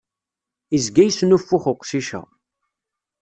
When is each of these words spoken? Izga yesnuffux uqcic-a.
Izga 0.77 1.03
yesnuffux 1.05 1.65
uqcic-a. 1.71 2.21